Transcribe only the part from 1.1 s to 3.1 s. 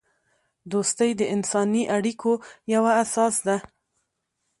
د انسانی اړیکو یوه